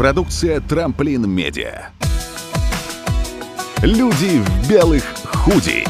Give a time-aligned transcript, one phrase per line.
[0.00, 1.90] Продукция «Трамплин Медиа».
[3.82, 5.84] Люди в белых худи.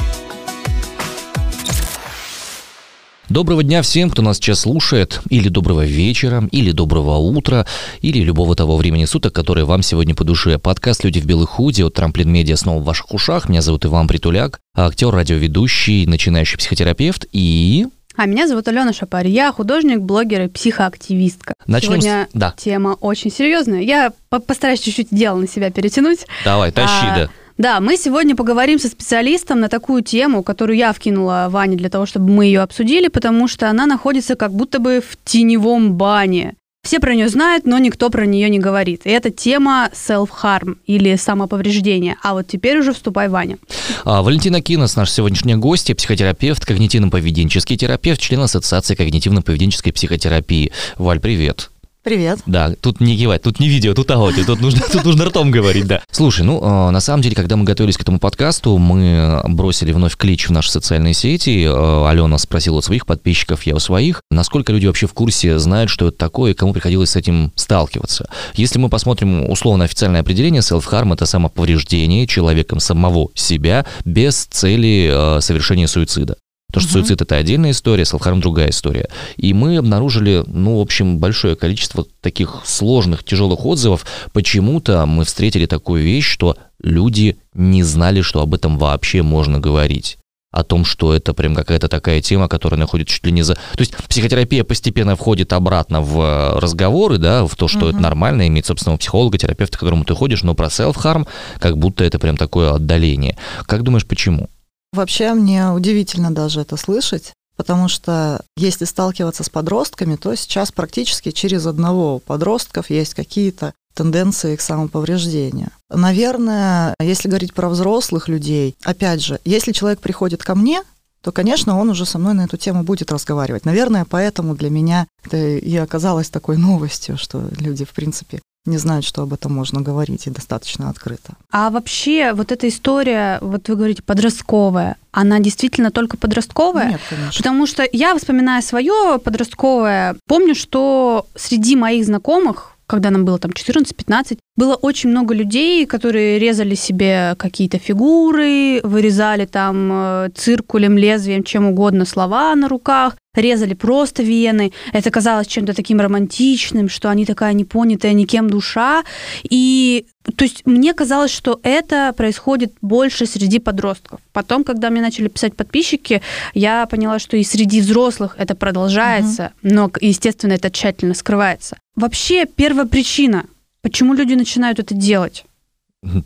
[3.29, 7.67] Доброго дня всем, кто нас сейчас слушает, или доброго вечера, или доброго утра,
[8.01, 10.59] или любого того времени суток, которое вам сегодня по душе.
[10.59, 13.49] Подкаст «Люди в белых худи» от Трамплин Медиа снова в ваших ушах.
[13.49, 17.87] Меня зовут Иван Притуляк, актер, радиоведущий, начинающий психотерапевт и...
[18.21, 19.29] А меня зовут Алена Шапарь.
[19.29, 21.55] Я художник, блогер и психоактивистка.
[21.67, 22.37] Начнем Сегодня с...
[22.37, 23.81] Да, тема очень серьезная.
[23.81, 26.27] Я по- постараюсь чуть-чуть дело на себя перетянуть.
[26.45, 27.31] давай, тащи, А, да.
[27.57, 32.05] Да, мы сегодня поговорим со специалистом на такую тему, которую я вкинула Ване для того,
[32.05, 36.57] чтобы мы ее обсудили, потому что она находится как будто бы в теневом бане.
[36.83, 39.03] Все про нее знают, но никто про нее не говорит.
[39.05, 42.17] И это тема self-harm или самоповреждения.
[42.23, 43.59] А вот теперь уже вступай, Ваня.
[44.05, 50.73] А, Валентина Кинос, наш сегодняшний гость, психотерапевт, когнитивно-поведенческий терапевт, член Ассоциации когнитивно-поведенческой психотерапии.
[50.97, 51.71] Валь, привет.
[52.11, 52.41] Привет.
[52.45, 55.87] Да, тут не кивать, тут не видео, тут аудио, тут нужно, тут нужно ртом говорить,
[55.87, 56.01] да.
[56.11, 60.17] Слушай, ну, э, на самом деле, когда мы готовились к этому подкасту, мы бросили вновь
[60.17, 61.65] клич в наши социальные сети.
[61.65, 65.89] Э, Алена спросила у своих подписчиков, я у своих, насколько люди вообще в курсе знают,
[65.89, 68.29] что это такое, и кому приходилось с этим сталкиваться.
[68.55, 75.41] Если мы посмотрим условно официальное определение, self-harm— это самоповреждение человеком самого себя без цели э,
[75.41, 76.35] совершения суицида.
[76.71, 77.07] Потому что Мгм.
[77.07, 79.09] суицид это отдельная история, селфхарм другая история.
[79.37, 84.07] И мы обнаружили, ну, в общем, большое количество таких сложных, тяжелых отзывов.
[84.33, 90.17] Почему-то мы встретили такую вещь, что люди не знали, что об этом вообще можно говорить
[90.53, 93.55] о том, что это прям какая-то такая тема, которая находится чуть ли не за...
[93.55, 98.03] То есть психотерапия постепенно входит обратно в э, разговоры, да, в то, что это Мгм.
[98.03, 101.29] нормально, иметь собственного психолога, терапевта, к которому ты ходишь, но про self-harm
[101.61, 103.37] как будто это прям такое отдаление.
[103.67, 104.49] Как думаешь, почему?
[104.93, 111.31] Вообще мне удивительно даже это слышать, потому что если сталкиваться с подростками, то сейчас практически
[111.31, 115.71] через одного подростков есть какие-то тенденции к самоповреждению.
[115.91, 120.83] Наверное, если говорить про взрослых людей, опять же, если человек приходит ко мне,
[121.23, 123.67] то, конечно, он уже со мной на эту тему будет разговаривать.
[123.67, 129.05] Наверное, поэтому для меня это и оказалось такой новостью, что люди, в принципе, не знают,
[129.05, 131.35] что об этом можно говорить, и достаточно открыто.
[131.51, 136.91] А вообще вот эта история, вот вы говорите, подростковая, она действительно только подростковая?
[136.91, 137.39] Нет, конечно.
[137.39, 143.53] Потому что я, вспоминая свое подростковое, помню, что среди моих знакомых, когда нам было там
[143.53, 151.45] 14-15, было очень много людей, которые резали себе какие-то фигуры, вырезали там э, циркулем, лезвием,
[151.45, 154.73] чем угодно слова на руках, резали просто вены.
[154.93, 159.03] Это казалось чем-то таким романтичным, что они такая непонятая никем душа.
[159.45, 160.05] И
[160.37, 164.21] то есть мне казалось, что это происходит больше среди подростков.
[164.33, 166.21] Потом, когда мне начали писать подписчики,
[166.53, 171.79] я поняла, что и среди взрослых это продолжается, но, к- естественно, это тщательно скрывается.
[171.97, 173.45] Вообще, первая причина,
[173.83, 175.45] почему люди начинают это делать?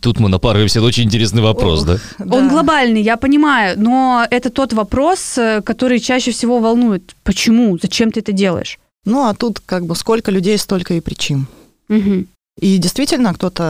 [0.00, 1.98] Тут мы напарываемся на очень интересный вопрос, да?
[2.20, 2.48] Он Да.
[2.48, 7.16] глобальный, я понимаю, но это тот вопрос, э, который чаще всего волнует.
[7.25, 7.76] Почему?
[7.82, 8.78] Зачем ты это делаешь?
[9.04, 11.47] Ну, а тут как бы сколько людей, столько и причин.
[11.88, 12.26] Мгм.
[12.60, 13.62] И действительно, кто-то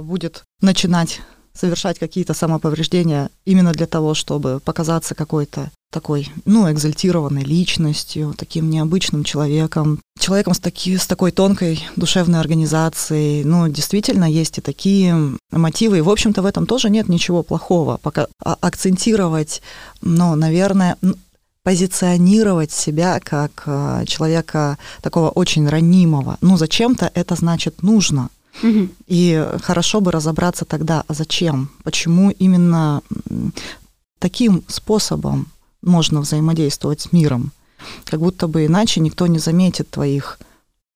[0.00, 1.20] э, будет начинать
[1.54, 9.24] совершать какие-то самоповреждения именно для того, чтобы показаться какой-то такой, ну, экзальтированной личностью, таким необычным
[9.24, 13.44] человеком, человеком с, таки, с такой тонкой душевной организацией.
[13.44, 15.98] Ну, действительно, есть и такие мотивы.
[15.98, 17.98] И, в общем-то, в этом тоже нет ничего плохого.
[18.02, 19.62] Пока а- акцентировать,
[20.02, 20.96] ну, наверное,
[21.62, 26.36] позиционировать себя как э, человека такого очень ранимого.
[26.40, 28.28] Ну, зачем-то это значит нужно.
[29.06, 33.02] И хорошо бы разобраться тогда, а зачем, почему именно
[34.18, 35.48] таким способом
[35.86, 37.52] можно взаимодействовать с миром.
[38.04, 40.38] Как будто бы иначе никто не заметит твоих,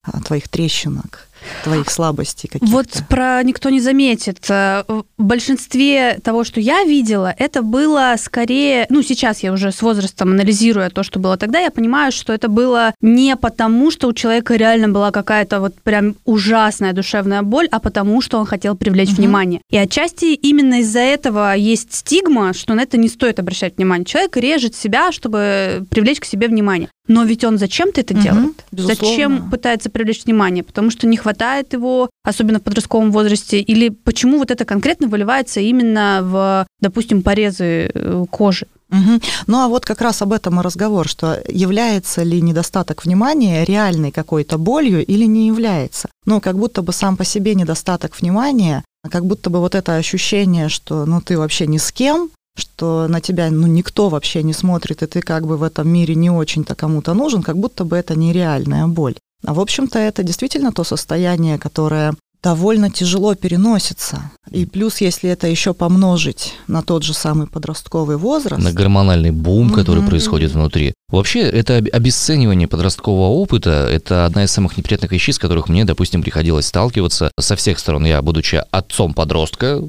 [0.03, 1.27] а, твоих трещинок,
[1.63, 2.71] твоих слабостей каких-то.
[2.73, 4.39] Вот про никто не заметит.
[4.49, 8.85] Э, В большинстве того, что я видела, это было скорее...
[8.89, 12.47] Ну, сейчас я уже с возрастом анализируя то, что было тогда, я понимаю, что это
[12.47, 17.79] было не потому, что у человека реально была какая-то вот прям ужасная душевная боль, а
[17.79, 19.17] потому, что он хотел привлечь Мгм.
[19.17, 19.61] внимание.
[19.69, 24.05] И отчасти именно из-за этого есть стигма, что на это не стоит обращать внимание.
[24.05, 26.89] Человек режет себя, чтобы привлечь к себе внимание.
[27.07, 28.65] Но ведь он зачем-то это Мгм, делает?
[28.71, 28.95] безусловно.
[29.07, 30.63] Зачем пытается привлечь внимание?
[30.63, 33.59] Потому что не хватает его, особенно в подростковом возрасте?
[33.59, 38.67] Или почему вот это конкретно выливается именно в, допустим, порезы э, кожи?
[38.89, 39.21] Мгм.
[39.47, 44.11] Ну а вот как раз об этом и разговор, что является ли недостаток внимания реальной
[44.11, 46.09] какой-то болью или не является.
[46.25, 50.67] Ну, как будто бы сам по себе недостаток внимания, как будто бы вот это ощущение,
[50.69, 55.03] что ну ты вообще ни с кем, что на тебя ну, никто вообще не смотрит,
[55.03, 58.15] и ты как бы в этом мире не очень-то кому-то нужен, как будто бы это
[58.15, 59.15] нереальная боль.
[59.45, 62.13] А в общем-то это действительно то состояние, которое
[62.43, 64.31] довольно тяжело переносится.
[64.49, 68.61] И плюс, если это еще помножить на тот же самый подростковый возраст.
[68.63, 69.75] На гормональный бум, Мгм.
[69.75, 70.93] который происходит внутри.
[71.09, 75.85] Вообще, это об- обесценивание подросткового опыта, это одна из самых неприятных вещей, с которых мне,
[75.85, 78.05] допустим, приходилось сталкиваться со всех сторон.
[78.05, 79.79] Я, будучи отцом подростка,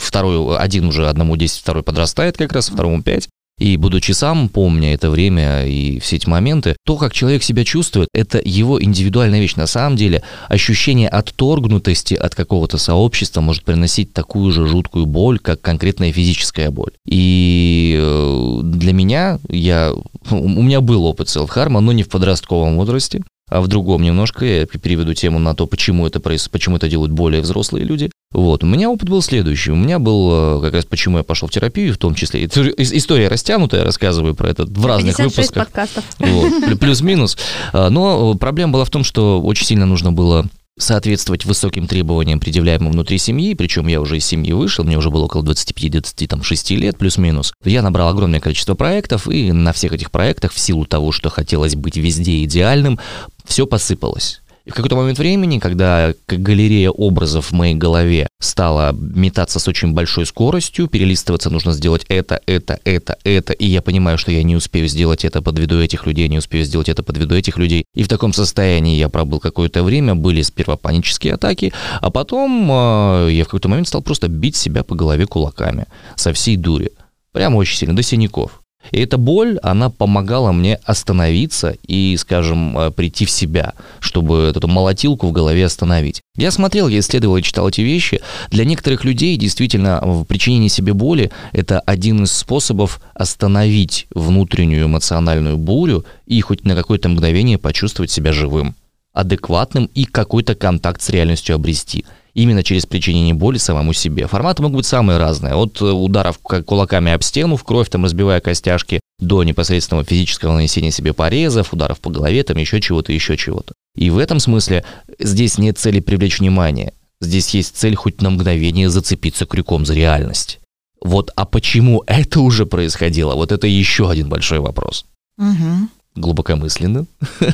[0.00, 3.28] второй, один уже одному 10, второй подрастает как раз, второму 5,
[3.58, 8.08] и будучи сам, помня это время и все эти моменты, то, как человек себя чувствует,
[8.12, 9.54] это его индивидуальная вещь.
[9.56, 15.60] На самом деле, ощущение отторгнутости от какого-то сообщества может приносить такую же жуткую боль, как
[15.60, 16.92] конкретная физическая боль.
[17.06, 19.92] И э, для меня, я,
[20.30, 23.22] у меня был опыт селфхарма, но не в подростковом возрасте,
[23.60, 24.44] в другом немножко.
[24.44, 28.10] Я переведу тему на то, почему это, проис- почему это делают более взрослые люди.
[28.32, 28.64] Вот.
[28.64, 29.70] У меня опыт был следующий.
[29.72, 32.44] У меня был, э, как раз почему я пошел в терапию, в том числе.
[32.44, 35.66] История растянутая, я рассказываю про это в разных 56 выпусках.
[35.66, 36.04] подкастов.
[36.18, 37.36] Вот, плю- плюс-минус.
[37.72, 40.46] А, Но проблема была в том, что очень сильно нужно было
[40.78, 45.24] соответствовать высоким требованиям, предъявляемым внутри семьи, причем я уже из семьи вышел, мне уже было
[45.24, 47.52] около 25-26 лет, плюс-минус.
[47.64, 51.76] Я набрал огромное количество проектов, и на всех этих проектах, в силу того, что хотелось
[51.76, 52.98] быть везде идеальным,
[53.44, 54.41] все посыпалось.
[54.64, 59.92] И в какой-то момент времени, когда галерея образов в моей голове стала метаться с очень
[59.92, 64.54] большой скоростью, перелистываться нужно сделать это, это, это, это, и я понимаю, что я не
[64.54, 67.84] успею сделать это, подведу этих людей, не успею сделать это, подведу этих людей.
[67.94, 73.28] И в таком состоянии я пробыл какое-то время, были сперва панические атаки, а потом э,
[73.32, 76.92] я в какой-то момент стал просто бить себя по голове кулаками со всей дури.
[77.32, 78.61] Прямо очень сильно, до синяков.
[78.90, 84.66] И эта боль, она помогала мне остановиться и, скажем, э, прийти в себя, чтобы эту
[84.68, 86.20] молотилку в голове остановить.
[86.36, 88.20] Я смотрел, я исследовал и читал эти вещи.
[88.50, 95.58] Для некоторых людей действительно в причинении себе боли это один из способов остановить внутреннюю эмоциональную
[95.58, 98.74] бурю и хоть на какое-то мгновение почувствовать себя живым,
[99.12, 102.04] адекватным и какой-то контакт с реальностью обрести
[102.34, 104.26] именно через причинение боли самому себе.
[104.26, 105.54] Форматы могут быть самые разные.
[105.54, 110.90] От э, ударов кулаками об стену в кровь, там разбивая костяшки, до непосредственного физического нанесения
[110.90, 113.74] себе порезов, ударов по голове, там еще чего-то, еще чего-то.
[113.94, 114.84] И в этом смысле
[115.18, 116.92] здесь нет цели привлечь внимание.
[117.20, 120.58] Здесь есть цель хоть на мгновение зацепиться крюком за реальность.
[121.00, 123.34] Вот, а почему это уже происходило?
[123.34, 125.04] Вот это еще один большой вопрос.
[125.36, 125.90] Мгм.
[126.16, 127.06] Глубокомысленно.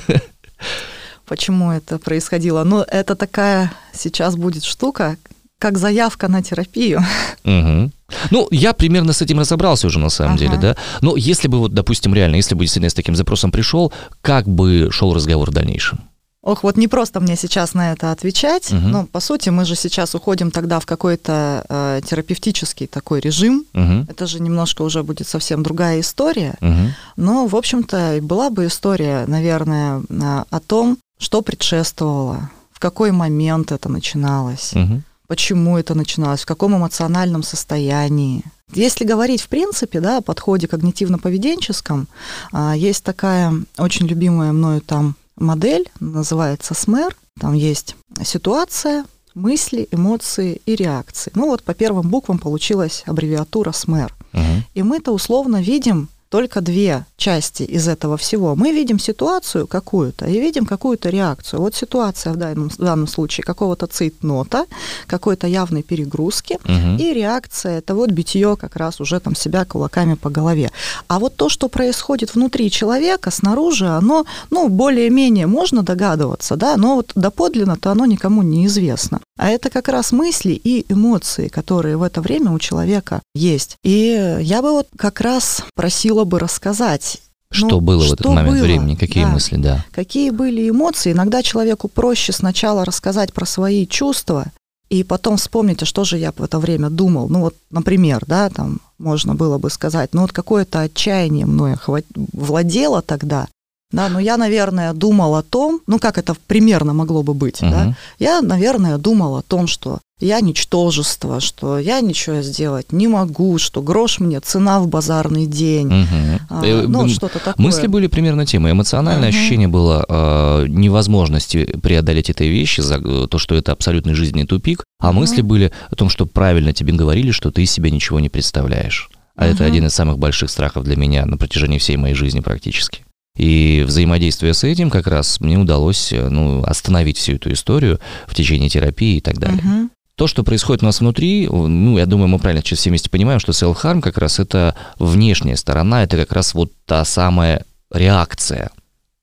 [1.29, 2.65] Почему это происходило?
[2.65, 5.17] Ну, это такая сейчас будет штука,
[5.59, 7.05] как заявка на терапию.
[7.45, 7.93] Мгм.
[8.31, 10.41] Ну, я примерно с этим разобрался уже на самом Ага.
[10.41, 10.77] деле, да.
[11.03, 13.93] Но если бы вот, допустим, реально, если бы действительно с таким запросом пришел,
[14.23, 16.01] как бы шел разговор в дальнейшем?
[16.41, 18.91] Ох, вот не просто мне сейчас на это отвечать, Мгм.
[18.91, 23.65] но по сути мы же сейчас уходим тогда в какой-то э, терапевтический такой режим.
[23.75, 24.07] Мгм.
[24.09, 26.55] Это же немножко уже будет совсем другая история.
[26.61, 26.95] Мгм.
[27.17, 33.73] Но, в общем-то, была бы история, наверное, а, о том, что предшествовало, в какой момент
[33.73, 35.03] это начиналось, Мгм.
[35.27, 38.45] почему это начиналось, в каком эмоциональном состоянии.
[38.73, 42.07] Если говорить в принципе да, о подходе когнитивно-поведенческом,
[42.53, 47.17] а, есть такая очень любимая мною там модель, называется СМЭР.
[47.41, 49.05] Там есть ситуация,
[49.35, 51.31] мысли, эмоции и реакции.
[51.35, 54.15] Ну вот по первым буквам получилась аббревиатура СМЭР.
[54.33, 54.65] Мгм.
[54.75, 58.55] И мы-то условно видим только две части из этого всего.
[58.55, 61.61] Мы видим ситуацию какую-то и видим какую-то реакцию.
[61.61, 64.67] Вот ситуация в данном, в данном случае какого-то цейтнота,
[65.07, 66.97] какой-то явной перегрузки, Мгм.
[66.97, 70.71] и реакция это вот битье как раз уже там себя кулаками по голове.
[71.09, 76.97] А вот то, что происходит внутри человека, снаружи, оно, ну, более-менее можно догадываться, да, но
[76.97, 79.21] вот доподлинно-то оно никому не известно.
[79.39, 83.77] А это как раз мысли и эмоции, которые в это время у человека есть.
[83.85, 87.19] И я бы вот как раз просила бы рассказать,
[87.51, 88.65] Что ну, было в этот что момент было?
[88.65, 88.95] времени?
[88.95, 89.31] Какие Да.
[89.31, 89.85] мысли, да?
[89.93, 91.13] какие были эмоции.
[91.13, 94.47] Иногда человеку проще сначала рассказать про свои чувства,
[94.91, 97.29] и потом вспомнить, а что же я в это время думал.
[97.29, 103.03] Ну вот, например, да, там можно было бы сказать, ну вот какое-то отчаяние хва- владело
[103.03, 103.49] тогда,
[103.91, 107.85] да, но я, наверное, думал о том, ну как это примерно могло бы быть, да,
[107.85, 107.97] Мгм.
[108.19, 113.81] я, наверное, думал о том, что я ничтожество, что я ничего сделать не могу, что
[113.83, 116.41] грош мне цена в базарный день, Мгм.
[116.51, 117.65] а, Э, ну м, что-то такое.
[117.65, 118.71] Мысли были примерно темы.
[118.73, 119.37] Эмоциональное Мгм.
[119.39, 124.85] ощущение было э, невозможности преодолеть этой вещи, за, э, то, что это абсолютный жизненный тупик.
[125.01, 125.21] А Мгм.
[125.21, 129.09] мысли были о том, что правильно тебе говорили, что ты из себя ничего не представляешь.
[129.37, 129.73] А это Мгм.
[129.73, 133.05] один из самых больших страхов для меня на протяжении всей моей жизни практически.
[133.39, 138.35] И взаимодействуя с этим, как раз мне удалось э, ну, остановить всю эту историю в
[138.35, 139.63] течение терапии и так далее.
[139.63, 139.91] Мгм.
[140.17, 143.39] То, что происходит у нас внутри, ну, я думаю, мы правильно сейчас все вместе понимаем,
[143.39, 148.71] что self-harm как раз это внешняя сторона, это как раз вот та самая реакция.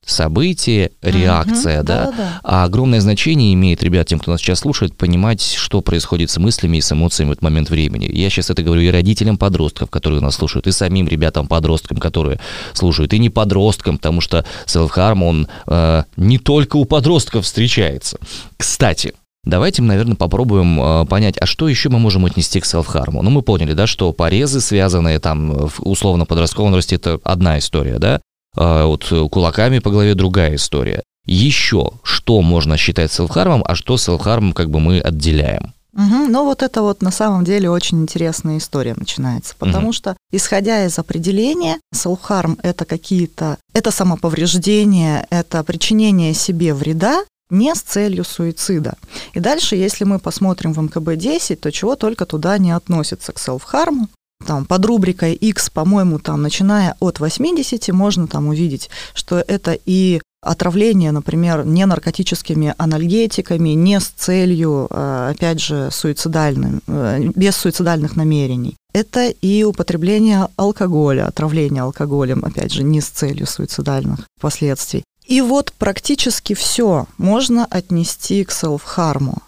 [0.06, 2.06] Событие, реакция, Мгм, да?
[2.06, 2.40] да-да-да.
[2.44, 6.78] А огромное значение имеет, ребят, тем, кто нас сейчас слушает, понимать, что происходит с мыслями
[6.78, 8.10] и с эмоциями в этот момент времени.
[8.12, 12.40] Я сейчас это говорю и родителям подростков, которые нас слушают, и самим ребятам-подросткам, которые
[12.74, 18.18] слушают, и не подросткам, потому что селф-харм, он э, не только у подростков встречается.
[18.58, 19.14] Кстати,
[19.46, 23.22] Давайте, наверное, попробуем э, понять, а что еще мы можем отнести к селф-харму?
[23.22, 28.22] Ну, мы поняли, да, что порезы, связанные там в условно-подростковом возрасте, это одна история, да?
[28.56, 31.04] А вот э, кулаками по голове другая история.
[31.26, 35.74] Еще что можно считать селф-хармом, а что селф-хармом как бы мы отделяем?
[35.94, 36.30] Мгм.
[36.32, 39.94] Ну вот это вот на самом деле очень интересная история начинается, потому Мгм.
[39.94, 47.82] что исходя из определения, self-harm это какие-то, это самоповреждение, это причинение себе вреда не с
[47.82, 48.96] целью суицида.
[49.34, 54.08] И дальше, если мы посмотрим в МКБ-10, то чего только туда не относится к self-harm.
[54.46, 60.22] Там под рубрикой X, по-моему, там начиная от 80 можно там увидеть, что это и
[60.42, 68.16] отравление, например, не наркотическими анальгетиками, не с целью, э, опять же, суицидальным, э, без суицидальных
[68.16, 68.76] намерений.
[68.94, 75.04] Это и употребление алкоголя, отравление алкоголем, опять же, не с целью суицидальных последствий.
[75.26, 79.42] И вот практически все можно отнести к селф-харму.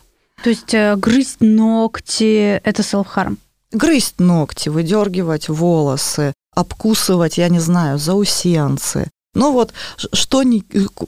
[0.44, 3.38] То есть э, грызть ногти– это self-harm.
[3.71, 9.09] Грызть ногти, выдергивать волосы, обкусывать, я не знаю, заусенцы.
[9.33, 9.74] Ну вот,
[10.13, 10.63] что ни,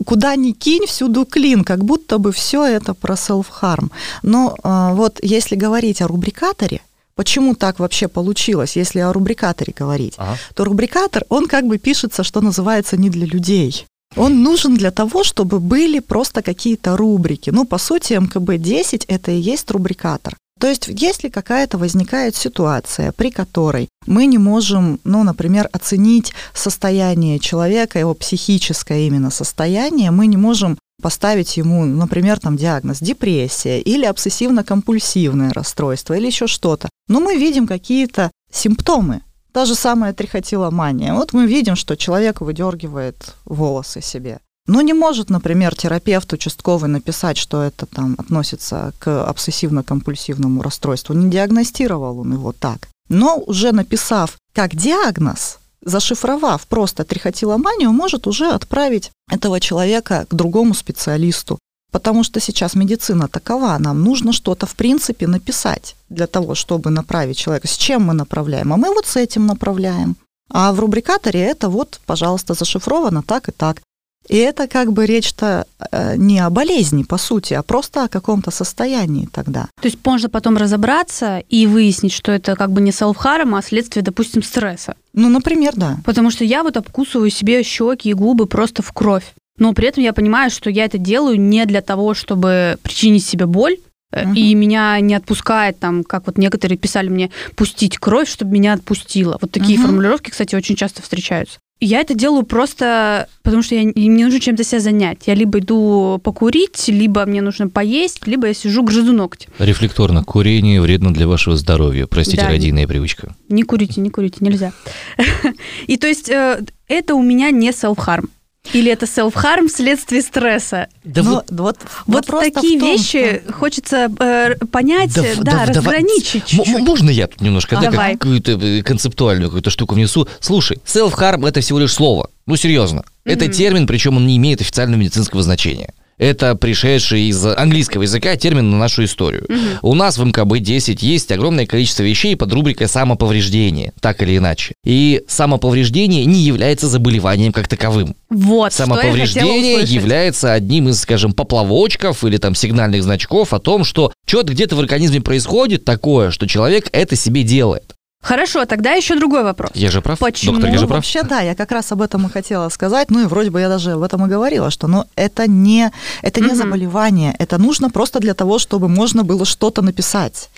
[0.06, 3.89] куда ни кинь, всюду клин, как будто бы все это про self-harm.
[4.22, 6.82] Но а, вот если говорить о рубрикаторе,
[7.16, 10.18] почему так вообще получилось, если о рубрикаторе говорить,
[10.54, 13.88] то рубрикатор, он как бы пишется, что называется, не для людей.
[14.16, 17.51] Он нужен для того, чтобы были просто какие-то рубрики.
[17.51, 20.36] Ну, по сути, МКБ-10 это и есть рубрикатор.
[20.60, 27.39] То есть, если какая-то возникает ситуация, при которой мы не можем, ну, например, оценить состояние
[27.39, 34.06] человека, его психическое именно состояние, мы не можем поставить ему, например, там диагноз депрессия или
[34.06, 36.89] обсессивно-компульсивное расстройство или еще что-то.
[37.08, 39.22] Но мы видим какие-то симптомы.
[39.54, 41.13] Та же самая трихотиломания.
[41.13, 44.39] Вот мы видим, что человек выдергивает волосы себе.
[44.70, 51.16] Но не может, например, терапевт участковый написать, что это там относится к обсессивно-компульсивному расстройству.
[51.16, 52.88] Не диагностировал он его так.
[53.10, 60.76] Но уже написав как диагноз, зашифровав просто трихотиломанию, может уже отправить этого человека к другому
[60.76, 61.58] специалисту.
[61.92, 67.38] Потому что сейчас медицина такова, нам нужно что-то в принципе написать для того, чтобы направить
[67.40, 67.68] человека.
[67.68, 68.72] С чем мы направляем?
[68.72, 70.16] А мы вот с этим направляем.
[70.52, 73.82] А в рубрикаторе это вот, пожалуйста, зашифровано так и так.
[74.30, 78.52] И это как бы речь-то э, не о болезни, по сути, а просто о каком-то
[78.52, 79.68] состоянии тогда.
[79.82, 84.04] То есть можно потом разобраться и выяснить, что это как бы не self-harm, а следствие,
[84.04, 84.96] допустим, стресса.
[85.14, 85.98] Ну, например, да.
[86.06, 89.26] Потому что я вот обкусываю себе щеки и губы просто в кровь.
[89.58, 93.46] Но при этом я понимаю, что я это делаю не для того, чтобы причинить себе
[93.46, 93.78] боль,
[94.12, 94.34] Мгм.
[94.34, 99.38] и меня не отпускает там, как вот некоторые писали мне, пустить кровь, чтобы меня отпустило.
[99.42, 99.88] Вот такие Мгм.
[99.88, 101.60] формулировки, кстати, очень часто встречаются.
[101.82, 105.20] Я это делаю просто потому, что я, мне нужно чем-то себя занять.
[105.28, 109.48] Я либо иду покурить, либо мне нужно поесть, либо я сижу, грызу ногти.
[109.60, 110.24] Рефлекторно.
[110.24, 112.06] Курение вредно для вашего здоровья.
[112.06, 112.50] Простите, Да.
[112.50, 113.34] родийная привычка.
[113.48, 114.74] Не курите, не курите, нельзя.
[115.88, 118.28] И то есть э, это у меня не self-harm.
[118.74, 120.88] Или это self-harm вследствие стресса.
[121.04, 125.38] Да Но вот вот, Вот такие том, вещи что- хочется э, понять, Да, да, в-
[125.38, 125.68] да, давай.
[125.68, 126.80] разграничить М- чуть-чуть.
[126.80, 128.13] Можно я тут немножко да, Давай.
[128.18, 130.28] какую-то э, концептуальную какую-то штуку внесу?
[130.39, 132.30] Слушай, self-harm это всего лишь слово.
[132.46, 133.04] Ну, серьезно.
[133.24, 133.54] Это Мгм.
[133.54, 135.94] термин, причем он не имеет официального медицинского значения.
[136.20, 139.46] Это пришедший из английского языка термин на нашу историю.
[139.48, 139.80] Мгм.
[139.82, 144.76] У нас в МКБ-10 есть огромное количество вещей под рубрикой «самоповреждение», так или иначе.
[144.84, 148.16] И самоповреждение не является заболеванием как таковым.
[148.30, 154.54] Вот, Самоповреждение является одним из, скажем, поплавочков или там сигнальных значков о том, что что-то
[154.54, 157.96] где-то в организме происходит такое, что человек это себе делает.
[158.22, 159.72] Хорошо, тогда еще другой вопрос.
[159.74, 160.20] Я же прав?
[160.20, 160.52] Почему?
[160.54, 160.98] Доктор, я же Ну, прав?
[160.98, 163.10] вообще, да, я как раз об этом и хотела сказать.
[163.12, 165.90] Ну и вроде бы я даже об этом и говорила, что ну, это не,
[166.22, 170.50] это не заболевание, это нужно просто для того, чтобы можно было что-то написать.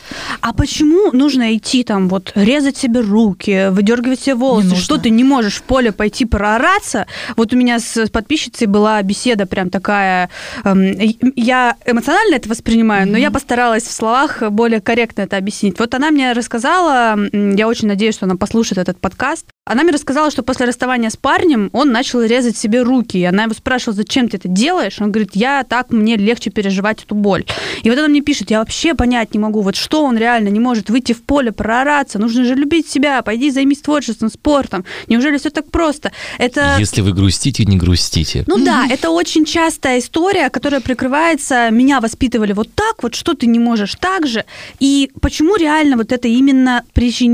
[0.41, 4.75] А почему нужно идти там вот резать себе руки, выдергивать себе волосы?
[4.75, 7.05] Что ты не можешь в поле пойти проораться?
[7.37, 10.29] Вот у меня с подписчицей была беседа прям такая.
[10.63, 10.93] эм,
[11.35, 13.21] я эмоционально это воспринимаю, но Мгм.
[13.21, 15.77] я постаралась в словах более корректно это объяснить.
[15.77, 17.15] Вот она мне рассказала
[17.55, 19.45] я очень надеюсь, что она послушает этот подкаст.
[19.65, 23.17] Она мне рассказала, что после расставания с парнем он начал резать себе руки.
[23.17, 24.99] И она его спрашивала, зачем ты это делаешь?
[24.99, 27.45] Он говорит, я так, мне легче переживать эту боль.
[27.83, 30.59] И вот она мне пишет, я вообще понять не могу, вот что он реально не
[30.59, 34.85] может выйти в поле, проораться, нужно же любить себя, пойди займись творчеством, спортом.
[35.07, 36.11] Неужели все так просто?
[36.37, 36.77] Это...
[36.79, 38.43] Если вы грустите, не грустите.
[38.47, 43.47] Ну да, это очень частая история, которая прикрывается, меня воспитывали вот так, вот что ты
[43.47, 44.45] не можешь так же.
[44.79, 46.83] И почему реально вот это именно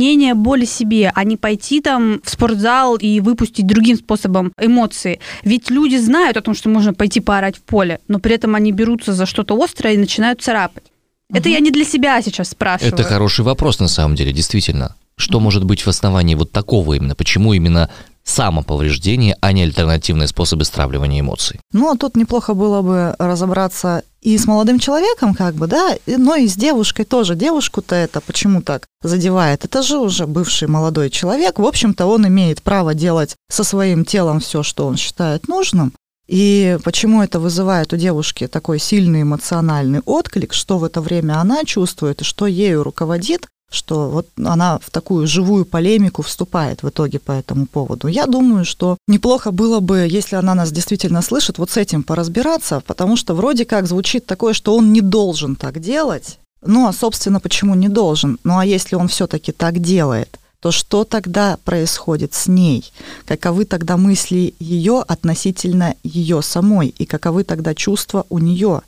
[0.07, 5.19] причинение боли себе, а не пойти там в спортзал и выпустить другим способом эмоции.
[5.43, 8.71] Ведь люди знают о том, что можно пойти поорать в поле, но при этом они
[8.71, 10.85] берутся за что-то острое и начинают царапать.
[11.29, 11.39] Угу.
[11.39, 12.93] Это я не для себя сейчас спрашиваю.
[12.93, 14.95] Это хороший вопрос на самом деле, действительно.
[15.17, 17.15] Что может быть в основании вот такого именно?
[17.15, 17.89] Почему именно
[18.27, 21.60] самоповреждение, а не альтернативные способы стравливания эмоций.
[21.72, 26.36] Ну, а тут неплохо было бы разобраться и с молодым человеком, как бы, да, но
[26.36, 27.36] и с девушкой тоже.
[27.36, 29.63] Девушку-то это почему так задевает?
[29.63, 31.60] Это же уже бывший молодой человек.
[31.60, 35.93] В общем-то, он имеет право делать со своим телом все, что он считает нужным.
[36.27, 41.63] И почему это вызывает у девушки такой сильный эмоциональный отклик, что в это время она
[41.63, 47.19] чувствует и что ею руководит, что вот она в такую живую полемику вступает в итоге
[47.19, 48.07] по этому поводу.
[48.07, 52.81] Я думаю, что неплохо было бы, если она нас действительно слышит, вот с этим поразбираться,
[52.86, 56.39] потому что вроде как звучит такое, что он не должен так делать.
[56.62, 58.39] Ну, а, собственно, почему не должен?
[58.43, 62.91] Ну, а если он все-таки так делает, то что тогда происходит с ней?
[63.25, 66.88] Каковы тогда мысли ее относительно ее самой?
[66.88, 68.81] И каковы тогда чувства у нее?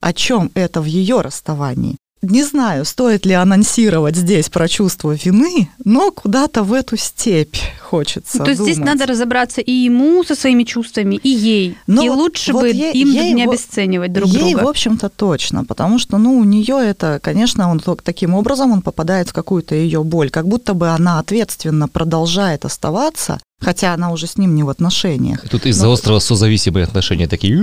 [0.00, 1.96] О чем это в ее расставании?
[2.22, 8.38] Не знаю, стоит ли анонсировать здесь про чувство вины, но куда-то в эту степь хочется.
[8.38, 11.78] То есть здесь надо разобраться и ему со своими чувствами, и ей.
[11.86, 14.64] Но и вот, лучше вот бы ей, им ей, не обесценивать друг ей, друга.
[14.64, 19.28] в общем-то, точно, потому что, ну, у нее это, конечно, он таким образом он попадает
[19.28, 24.38] в какую-то ее боль, как будто бы она ответственно продолжает оставаться Хотя она уже с
[24.38, 25.48] ним не в отношениях.
[25.48, 25.92] Тут из-за Но...
[25.92, 27.56] острова созависимые отношения такие.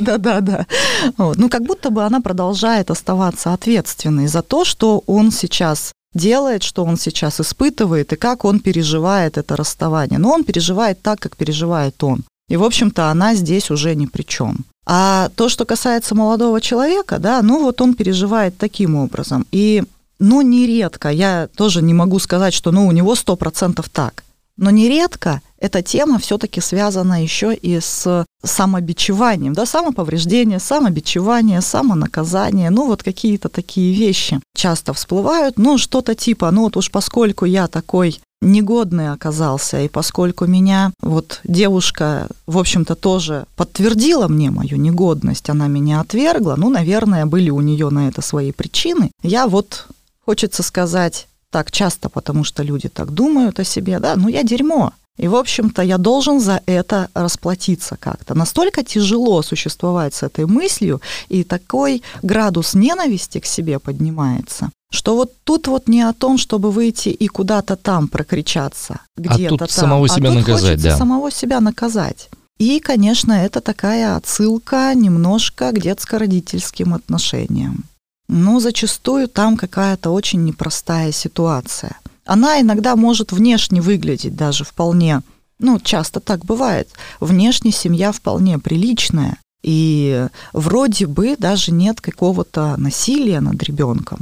[0.00, 0.66] Да-да-да.
[1.18, 6.84] Ну, как будто бы она продолжает оставаться ответственной за то, что он сейчас делает, что
[6.84, 10.18] он сейчас испытывает и как он переживает это расставание.
[10.18, 12.24] Но он переживает так, как переживает он.
[12.48, 14.64] И, в общем-то, она здесь уже ни при чем.
[14.86, 19.46] А то, что касается молодого человека, да, ну вот он переживает таким образом.
[19.52, 19.84] И,
[20.18, 24.24] ну, нередко, я тоже не могу сказать, что, ну, у него сто процентов так.
[24.58, 32.86] Но нередко эта тема все-таки связана еще и с самобичеванием, да, самоповреждение, самобичевание, самонаказание, ну
[32.86, 38.20] вот какие-то такие вещи часто всплывают, ну что-то типа, ну вот уж поскольку я такой
[38.40, 45.66] негодный оказался, и поскольку меня вот девушка, в общем-то, тоже подтвердила мне мою негодность, она
[45.66, 49.86] меня отвергла, ну, наверное, были у нее на это свои причины, я вот,
[50.24, 54.92] хочется сказать, так часто, потому что люди так думают о себе, да, ну я дерьмо.
[55.18, 58.34] И, в общем-то, я должен за это расплатиться как-то.
[58.34, 65.32] Настолько тяжело существовать с этой мыслью, и такой градус ненависти к себе поднимается, что вот
[65.44, 69.68] тут вот не о том, чтобы выйти и куда-то там прокричаться, где-то а тут там.
[69.68, 70.96] самого а себя тут наказать, да.
[70.96, 72.30] самого себя наказать.
[72.58, 77.84] И, конечно, это такая отсылка немножко к детско-родительским отношениям
[78.28, 81.98] но зачастую там какая-то очень непростая ситуация.
[82.24, 85.22] Она иногда может внешне выглядеть даже вполне,
[85.58, 86.88] ну, часто так бывает,
[87.20, 94.20] внешне семья вполне приличная, и вроде бы даже нет какого-то насилия над ребенком.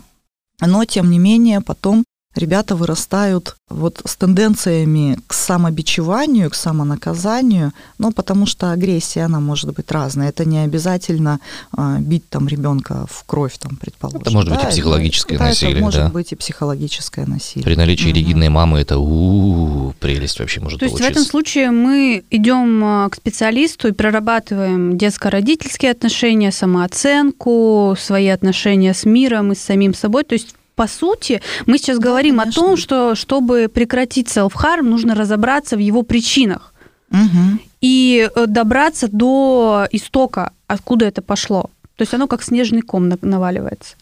[0.60, 2.04] Но, тем не менее, потом
[2.36, 9.74] ребята вырастают вот с тенденциями к самобичеванию, к самонаказанию, ну, потому что агрессия, она может
[9.74, 10.28] быть разная.
[10.28, 11.40] Это не обязательно
[11.72, 14.20] а, бить там ребенка в кровь, там, предположим.
[14.20, 16.08] Это может да, быть и психологическое это, насилие, это может да.
[16.10, 17.64] быть и психологическое насилие.
[17.64, 18.16] При наличии угу.
[18.16, 21.08] ригидной мамы это у, прелесть вообще может То получиться.
[21.08, 28.28] есть в этом случае мы идем а, к специалисту и прорабатываем детско-родительские отношения, самооценку, свои
[28.28, 30.24] отношения с миром и с самим собой.
[30.24, 32.62] То есть по сути, мы сейчас да, говорим конечно.
[32.62, 36.72] о том, что чтобы прекратить self-harm, нужно разобраться в его причинах.
[37.10, 37.58] Угу.
[37.80, 41.70] И э, добраться до истока, откуда это пошло.
[41.96, 43.96] То есть оно как снежный ком наваливается.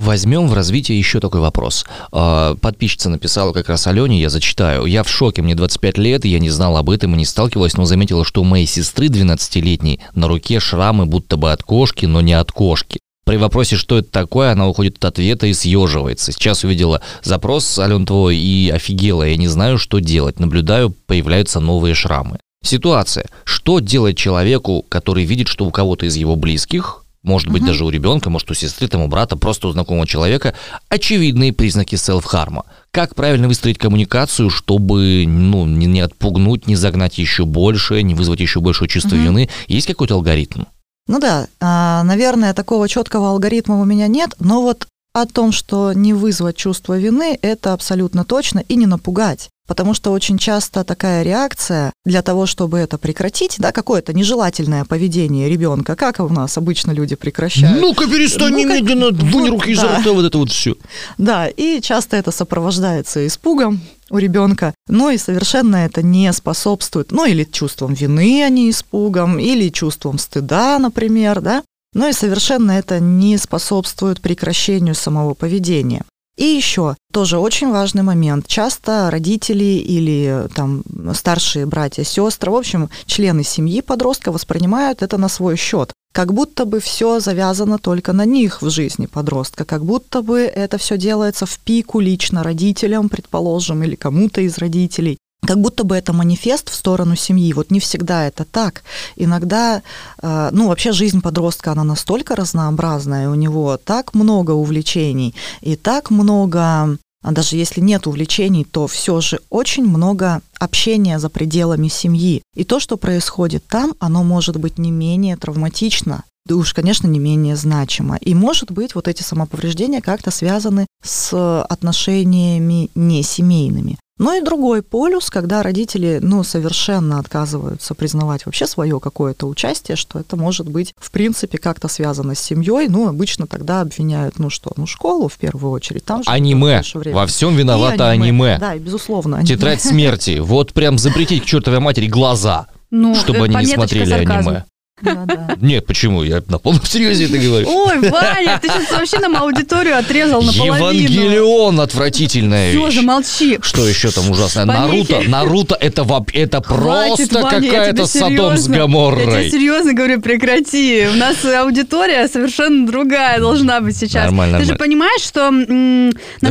[0.00, 1.84] Возьмем в развитие еще такой вопрос.
[2.12, 4.84] А, подписчица написала как раз Алене, я зачитаю.
[4.84, 7.84] Я в шоке, мне 25 лет, я не знал об этом и не сталкивалась, но
[7.84, 12.32] заметила, что у моей сестры 12-летней на руке шрамы будто бы от кошки, но не
[12.32, 13.00] от кошки.
[13.24, 16.30] При вопросе, что это такое, она уходит от ответа и съеживается.
[16.30, 19.24] Сейчас увидела запрос, Ален, твой, и офигела.
[19.24, 20.38] Я не знаю, что делать.
[20.38, 22.38] Наблюдаю, появляются новые шрамы.
[22.62, 23.26] Ситуация.
[23.42, 27.68] Что делать человеку, который видит, что у кого-то из его близких, может быть, Мгм.
[27.68, 30.54] даже у ребенка, может, у сестры, там, у брата, просто у знакомого человека,
[30.88, 32.64] очевидные признаки селф-харма?
[32.90, 38.40] Как правильно выстроить коммуникацию, чтобы ну, не, не отпугнуть, не загнать еще больше, не вызвать
[38.40, 39.24] еще большее чувство Мгм.
[39.24, 39.50] вины?
[39.68, 40.62] Есть какой-то алгоритм?
[41.06, 45.92] Ну да, а, наверное, такого четкого алгоритма у меня нет, но вот о том, что
[45.92, 49.50] не вызвать чувство вины, это абсолютно точно, и не напугать.
[49.68, 55.48] Потому что очень часто такая реакция для того, чтобы это прекратить, да, какое-то нежелательное поведение
[55.48, 57.78] ребенка, как у нас обычно люди прекращают.
[57.78, 60.00] Ну-ка, перестань Ну, немедленно, вынь руки изо да.
[60.00, 60.74] рта, вот это вот все.
[61.18, 67.26] Да, и часто это сопровождается испугом у ребенка, но и совершенно это не способствует, ну
[67.26, 73.00] или чувством вины, а не испугом, или чувством стыда, например, да, но и совершенно это
[73.00, 76.04] не способствует прекращению самого поведения.
[76.38, 78.46] И еще тоже очень важный момент.
[78.46, 85.28] Часто родители или там старшие братья, сестры, в общем, члены семьи подростка воспринимают это на
[85.28, 85.92] свой счет.
[86.12, 90.78] Как будто бы все завязано только на них в жизни подростка, как будто бы это
[90.78, 95.18] все делается в пику лично родителям, предположим, или кому-то из родителей.
[95.46, 97.52] Как будто бы это манифест в сторону семьи.
[97.52, 98.82] Вот не всегда это так.
[99.16, 99.82] Иногда,
[100.20, 106.10] э, ну, вообще жизнь подростка, она настолько разнообразная, у него так много увлечений, и так
[106.10, 112.42] много а даже если нет увлечений, то все же очень много общения за пределами семьи.
[112.54, 117.18] И то, что происходит там, оно может быть не менее травматично, да уж, конечно, не
[117.18, 118.16] менее значимо.
[118.16, 123.98] И, может быть, вот эти самоповреждения как-то связаны с отношениями не семейными.
[124.18, 130.18] Но и другой полюс, когда родители, ну, совершенно отказываются признавать вообще свое какое-то участие, что
[130.18, 132.88] это может быть, в принципе, как-то связано с семьей.
[132.88, 136.04] Ну, обычно тогда обвиняют, ну что, ну, школу в первую очередь.
[136.04, 136.82] Там же Аниме.
[137.12, 138.58] Во всем И виновато аниме.
[138.58, 139.36] Да, и безусловно.
[139.36, 139.54] аниме.
[139.54, 140.38] Тетрадь смерти.
[140.40, 144.48] Вот прям запретить к чертовой матери глаза, Ну, чтобы э, они не смотрели сарказм.
[144.48, 144.64] аниме.
[145.02, 145.56] Да, да.
[145.60, 146.22] Нет, почему?
[146.24, 147.68] Я на полном серьезе это говорю.
[147.68, 150.76] Ой, Ваня, ты сейчас вообще нам аудиторию отрезал наполовину.
[150.76, 152.94] Евангелион отвратительная Все, вещь.
[152.96, 153.58] замолчи.
[153.62, 154.66] Что еще там ужасное?
[154.66, 155.12] Помехи.
[155.12, 159.92] Наруто, Наруто это, воп- это Хватит, просто Ваня, какая-то Содом с серьезно- Я тебе серьезно
[159.94, 161.06] говорю, прекрати.
[161.12, 164.24] У нас аудитория совершенно другая должна быть сейчас.
[164.24, 166.50] Нормально, Ты же понимаешь, что м, на Да.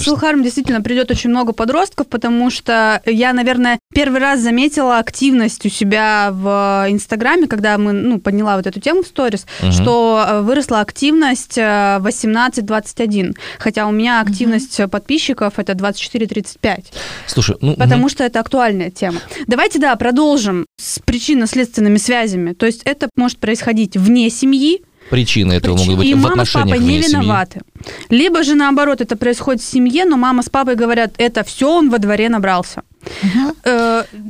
[0.00, 5.68] Селхарм действительно придет очень много подростков, потому что я, наверное, первый раз заметила активность у
[5.68, 9.72] себя в Инстаграме, когда мы, ну, подняла вот эту тему в сторис, Мгм.
[9.72, 16.84] что э, выросла активность э, 18-21, хотя у меня активность подписчиков это 24-35.
[17.26, 19.20] Слушай, ну, Потому что это актуальная тема.
[19.46, 22.52] Давайте, да, продолжим с причинно-следственными связями.
[22.52, 26.48] То есть это может происходить вне семьи, причины этого могут быть и в мама с
[26.48, 27.08] отношениях папой не семьи.
[27.20, 27.60] виноваты.
[28.08, 31.90] Либо же наоборот, это происходит в семье, но мама с папой говорят, это все он
[31.90, 32.82] во дворе набрался.
[33.22, 33.54] Мгм.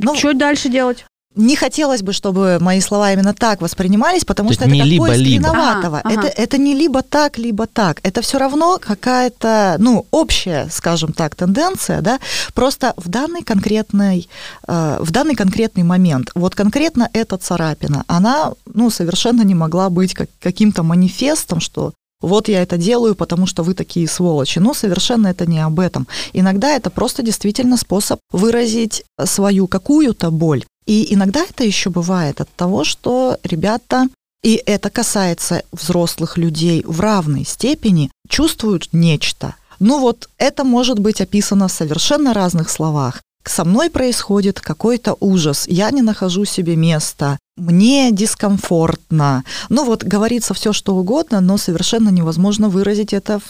[0.02, 1.04] Ну, что дальше делать?
[1.36, 4.98] Не хотелось бы, чтобы мои слова именно так воспринимались, потому То что это не как
[4.98, 5.48] поиск либо-либо.
[5.48, 5.98] виноватого.
[5.98, 6.28] Ага, ага.
[6.28, 7.98] Это, это не либо так, либо так.
[8.04, 12.20] Это все равно какая-то, ну, общая, скажем так, тенденция, да,
[12.54, 14.28] просто в данный конкретный,
[14.68, 20.14] э, в данный конкретный момент, вот конкретно эта царапина, она, ну, совершенно не могла быть
[20.14, 21.92] как, каким-то манифестом, что
[22.24, 24.58] вот я это делаю, потому что вы такие сволочи.
[24.58, 26.06] Но совершенно это не об этом.
[26.32, 30.64] Иногда это просто действительно способ выразить свою какую-то боль.
[30.86, 34.08] И иногда это еще бывает от того, что ребята,
[34.42, 39.54] и это касается взрослых людей в равной степени, чувствуют нечто.
[39.80, 43.22] Ну вот это может быть описано в совершенно разных словах.
[43.46, 49.44] Со мной происходит какой-то ужас, я не нахожу себе места, мне дискомфортно.
[49.68, 53.40] Ну вот говорится все что угодно, но совершенно невозможно выразить это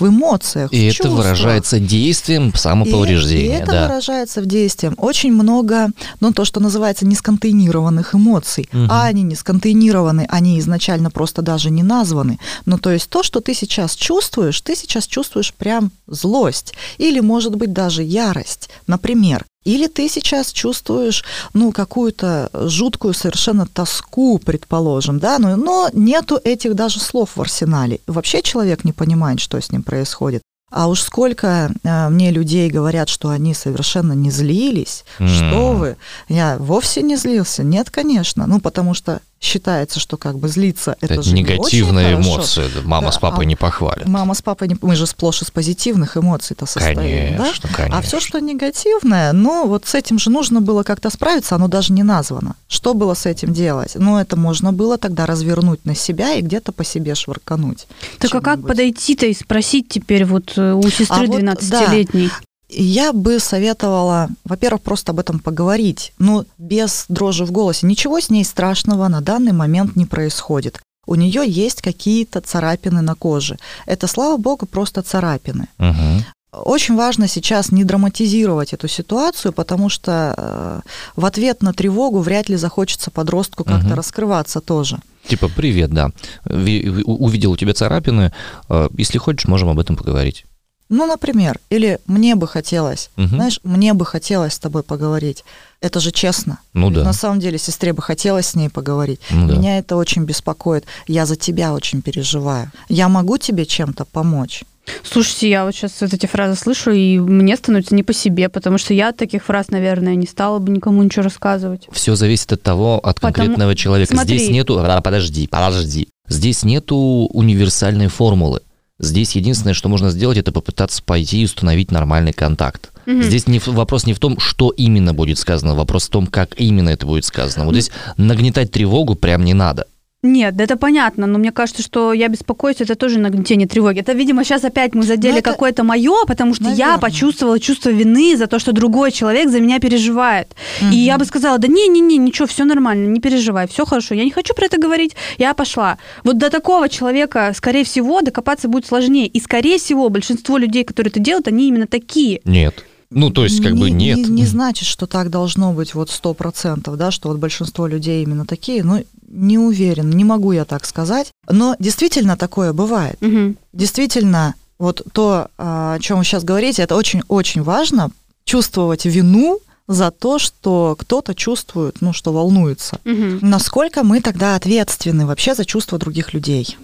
[0.00, 0.72] в эмоциях.
[0.72, 1.24] И в это чувствах.
[1.24, 3.58] выражается действием И- самоповреждения.
[3.58, 3.86] И, это да.
[3.86, 4.92] выражается в действии.
[4.96, 5.88] Очень много,
[6.20, 8.68] ну, то, что называется несконтейнированных эмоций.
[8.72, 8.88] Мгм.
[8.90, 12.38] А они не сконтейнированы, они изначально просто даже не названы.
[12.66, 16.74] Ну, то есть то, что ты сейчас чувствуешь, ты сейчас чувствуешь прям злость.
[16.98, 19.44] Или, может быть, даже ярость, например.
[19.64, 26.74] Или ты сейчас чувствуешь, ну, какую-то жуткую совершенно тоску, предположим, да, но, но нету этих
[26.74, 28.00] даже слов в арсенале.
[28.06, 30.42] Вообще человек не понимает, что с ним происходит.
[30.70, 35.04] А уж сколько э, мне людей говорят, что они совершенно не злились.
[35.16, 35.78] Что М.
[35.78, 35.96] вы?
[36.28, 37.64] Я вовсе не злился.
[37.64, 38.46] Нет, конечно.
[38.46, 42.28] Ну, потому что считается, что как бы злиться это, Это же не очень негативная хорошо.
[42.28, 42.68] эмоция.
[42.74, 44.06] да, Мама Да, с папой а не похвалят.
[44.06, 44.76] Мама с папой, не...
[44.82, 47.44] мы же сплошь из позитивных эмоций-то состоим, да?
[47.44, 47.98] Конечно, конечно.
[47.98, 51.94] А все, что негативное, ну, вот с этим же нужно было как-то справиться, оно даже
[51.94, 52.54] не названо.
[52.68, 53.92] Что было с этим делать?
[53.94, 57.86] Ну, это можно было тогда развернуть на себя и где-то по себе швыркануть.
[58.18, 62.30] Так а как подойти-то и спросить теперь вот э, у сестры А вот, 12-летней?
[62.72, 67.86] Я бы советовала, во-первых, просто об этом поговорить, но без дрожи в голосе.
[67.86, 70.80] Ничего с ней страшного на данный момент не происходит.
[71.06, 73.58] У нее есть какие-то царапины на коже.
[73.86, 75.66] Это, слава богу, просто царапины.
[75.78, 76.24] Мгм.
[76.52, 80.80] Очень важно сейчас не драматизировать эту ситуацию, потому что э,
[81.16, 83.94] в ответ на тревогу вряд ли захочется подростку как-то Мгм.
[83.94, 84.98] раскрываться тоже.
[85.28, 86.10] Типа, привет, да.
[86.44, 88.32] Увидел у тебя царапины.
[88.68, 90.44] э, Если хочешь, можем об этом поговорить.
[90.90, 93.28] Ну, например, или мне бы хотелось, Мгм.
[93.28, 95.44] знаешь, мне бы хотелось с тобой поговорить.
[95.80, 96.58] Это же честно.
[96.74, 97.04] Ну да.
[97.04, 99.20] На самом деле, сестре бы хотелось с ней поговорить.
[99.30, 99.54] Ну да.
[99.54, 100.84] Меня это очень беспокоит.
[101.06, 102.70] Я за тебя очень переживаю.
[102.88, 104.64] Я могу тебе чем-то помочь?
[105.04, 108.76] Слушайте, я вот сейчас вот эти фразы слышу, и мне становится не по себе, потому
[108.76, 111.86] что я от таких фраз, наверное, не стала бы никому ничего рассказывать.
[111.92, 114.12] Все зависит от того, от Потому- конкретного человека.
[114.14, 114.38] Смотри.
[114.38, 114.78] Здесь нету...
[114.80, 116.08] А, Подожди, подожди.
[116.28, 118.60] Здесь нету универсальной формулы.
[119.00, 122.90] Здесь единственное, что можно сделать, это попытаться пойти и установить нормальный контакт.
[123.06, 123.22] Мгм.
[123.22, 126.90] Здесь не, вопрос не в том, что именно будет сказано, вопрос в том, как именно
[126.90, 127.64] это будет сказано.
[127.64, 129.86] Вот здесь нагнетать тревогу прям не надо.
[130.22, 134.00] Нет, да это понятно, но мне кажется, что я беспокоюсь, это тоже нагнетение тревоги.
[134.00, 136.98] Это, видимо, сейчас опять мы задели Ну, это- какое-то мое, потому что я Наверное.
[136.98, 140.54] почувствовала чувство вины за то, что другой человек за меня переживает.
[140.92, 144.14] И я бы сказала, да не-не-не, ничего, все нормально, не переживай, все хорошо.
[144.14, 145.96] Я не хочу про это говорить, я пошла.
[146.22, 149.26] Вот до такого человека, скорее всего, докопаться будет сложнее.
[149.26, 152.42] И, скорее всего, большинство людей, которые это делают, они именно такие.
[152.44, 152.84] Нет.
[153.10, 154.18] Ну, то есть, как бы Не- нет.
[154.18, 158.22] Не, не значит, что так должно быть вот сто процентов, да, что вот большинство людей
[158.22, 158.84] именно такие.
[158.84, 161.32] Ну, не уверен, не могу я так сказать.
[161.48, 163.16] Но действительно такое бывает.
[163.20, 163.56] Мгм.
[163.72, 168.10] Действительно, вот то, а, о чем вы сейчас говорите, это очень-очень важно,
[168.44, 172.98] чувствовать вину за то, что кто-то чувствует, ну, что волнуется.
[173.04, 173.40] Мгм.
[173.42, 176.76] Насколько мы тогда ответственны вообще за чувства других людей?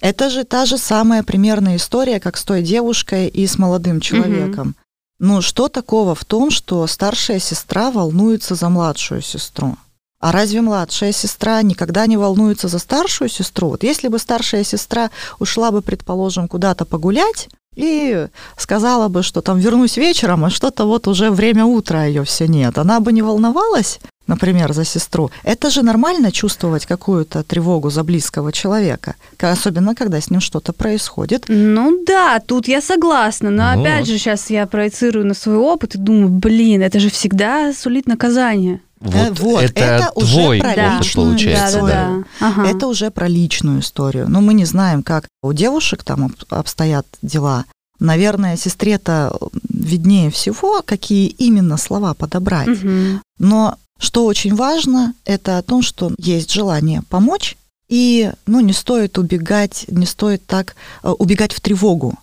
[0.00, 4.74] Это же та же самая примерная история, как с той девушкой и с молодым человеком.
[5.18, 9.76] Ну, что такого в том, что старшая сестра волнуется за младшую сестру?
[10.18, 13.68] А разве младшая сестра никогда не волнуется за старшую сестру?
[13.68, 19.58] Вот если бы старшая сестра ушла бы, предположим, куда-то погулять и сказала бы, что там
[19.58, 24.00] вернусь вечером, а что-то вот уже время утра ее все нет, она бы не волновалась,
[24.26, 25.30] например, за сестру.
[25.42, 31.44] Это же нормально чувствовать какую-то тревогу за близкого человека, особенно когда с ним что-то происходит.
[31.48, 34.08] Ну да, тут я согласна, но Ну опять вот.
[34.08, 38.80] же сейчас я проецирую на свой опыт и думаю, блин, это же всегда сулит наказание.
[39.04, 41.80] Вот, Э, вот, это, это уже твой про опыт личную получается.
[41.80, 42.24] да, да, да.
[42.40, 42.46] да.
[42.48, 42.68] Ага.
[42.70, 44.26] Это уже про личную историю.
[44.28, 47.64] Но мы не знаем, как у девушек там об- обстоят дела.
[48.00, 49.36] Наверное, сестре-то
[49.68, 52.66] виднее всего, какие именно слова подобрать.
[52.66, 53.20] Мгм.
[53.38, 57.56] Но что очень важно, это о том, что есть желание помочь,
[57.88, 62.14] и ну, не стоит убегать, не стоит так э, убегать в тревогу,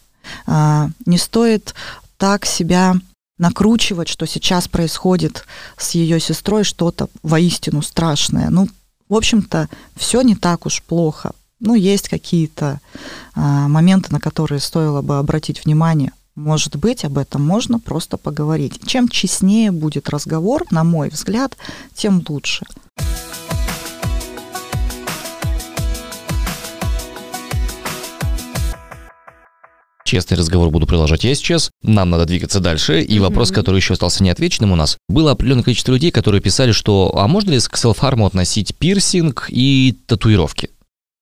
[0.47, 1.73] А, не стоит
[2.17, 2.95] так себя
[3.41, 8.51] накручивать, что сейчас происходит с ее сестрой что-то воистину страшное.
[8.51, 8.69] Ну,
[9.09, 11.31] в общем-то, все не так уж плохо.
[11.59, 12.79] Ну, есть какие-то
[13.33, 16.11] а, моменты, на которые стоило бы обратить внимание.
[16.35, 18.79] Может быть, об этом можно просто поговорить.
[18.85, 21.57] Чем честнее будет разговор, на мой взгляд,
[21.95, 22.65] тем лучше.
[30.11, 31.71] Честный разговор буду продолжать я сейчас.
[31.83, 32.99] Нам надо двигаться дальше.
[33.01, 33.29] И Мгм.
[33.29, 34.97] вопрос, который еще остался неотвеченным у нас.
[35.07, 39.95] Было определенное количество людей, которые писали, что а можно ли к селф-харму относить пирсинг и
[40.07, 40.69] татуировки?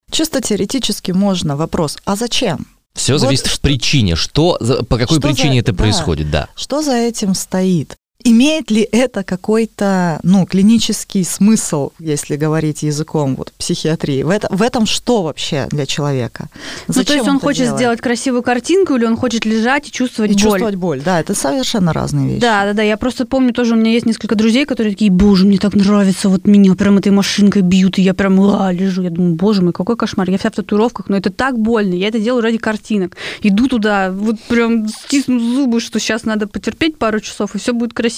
[0.10, 1.56] Чисто теоретически можно.
[1.56, 2.66] Вопрос, а зачем?
[2.96, 4.16] Все Вот зависит в что- причине.
[4.16, 5.78] Что, за- по какой Что за- причине это да.
[5.78, 6.48] происходит, да.
[6.56, 7.96] Что за этим стоит?
[8.26, 14.24] Имеет ли это какой-то ну, клинический смысл, если говорить языком вот, психиатрии?
[14.24, 16.50] В, это, в этом что вообще для человека?
[16.90, 17.80] Ну, то есть он это хочет делает?
[17.80, 20.42] сделать красивую картинку или он хочет лежать и чувствовать и боль?
[20.42, 21.02] чувствовать боль.
[21.02, 22.42] Да, это совершенно разные вещи.
[22.42, 22.84] Да, да, да.
[22.84, 26.28] Я просто помню, тоже у меня есть несколько друзей, которые такие, боже, мне так нравится,
[26.28, 29.02] вот меня прям этой машинкой бьют, и я прям а, лежу.
[29.02, 30.30] Я думаю, боже мой, какой кошмар.
[30.30, 31.94] Я вся в татуировках, но это так больно.
[31.94, 33.16] Я это делаю ради картинок.
[33.44, 37.94] Иду туда, вот прям стисну зубы, что сейчас надо потерпеть пару часов, и все будет
[37.94, 38.09] красиво.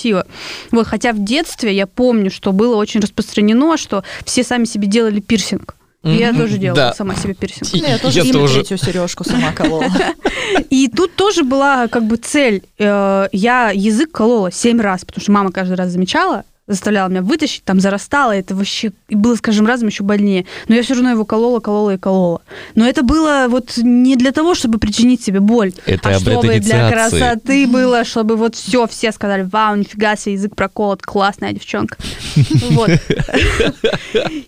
[0.71, 5.19] Вот, хотя в детстве я помню, что было очень распространено, что все сами себе делали
[5.19, 5.75] пирсинг.
[6.03, 6.93] И я тоже делала Да.
[6.95, 7.75] сама себе пирсинг.
[7.75, 8.55] И- Я тоже я себе тоже.
[8.55, 9.85] третью сережку сама колола.
[10.71, 12.63] И тут тоже была как бы цель.
[12.79, 17.63] Э, Я язык колола семь раз, потому что мама каждый раз замечала, заставляла меня вытащить,
[17.63, 20.45] там зарастало, это вообще и было с каждым разом еще больнее.
[20.67, 22.41] Но я все равно его колола, колола и колола.
[22.75, 26.59] Но это было вот не для того, чтобы причинить себе боль, Это а об чтобы
[26.59, 31.97] для красоты было, чтобы вот все, все сказали, вау, нифига себе, язык проколот, классная девчонка.
[32.71, 32.89] Вот.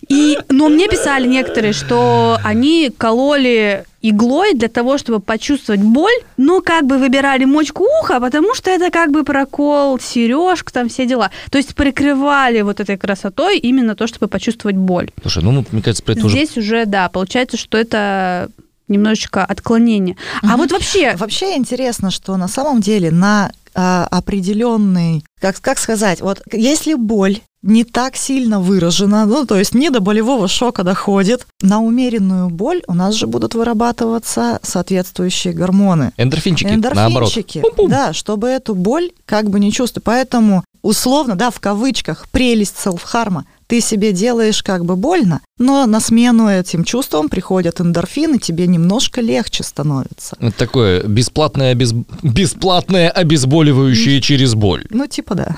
[0.07, 6.61] И, но мне писали некоторые, что они кололи иглой для того, чтобы почувствовать боль, но
[6.61, 11.31] как бы выбирали мочку уха, потому что это как бы прокол, сережка, там все дела.
[11.49, 15.09] То есть прикрывали вот этой красотой именно то, чтобы почувствовать боль.
[15.21, 16.35] Слушай, ну, мне кажется, про это уже...
[16.35, 18.51] Здесь уже, да, получается, что это
[18.89, 20.17] немножечко отклонение.
[20.41, 26.21] А вот вообще, Вообще интересно, что на самом деле на а, определенный, как, как сказать,
[26.21, 31.47] вот если боль не так сильно выражена, ну, то есть не до болевого шока доходит,
[31.61, 36.11] на умеренную боль у нас же будут вырабатываться соответствующие гормоны.
[36.17, 37.11] Эндорфинчики, наоборот.
[37.11, 37.89] Эндорфинчики, Пум-пум.
[37.89, 40.03] да, чтобы эту боль как бы не чувствовать.
[40.03, 45.99] Поэтому условно, да, в кавычках, прелесть селфхарма, ты себе делаешь как бы больно, но на
[45.99, 50.35] смену этим чувствам приходят эндорфины, тебе немножко легче становится.
[50.39, 51.93] Это такое бесплатное, обез...
[52.21, 54.85] бесплатное обезболивающее через боль.
[54.89, 55.55] Ну, типа да.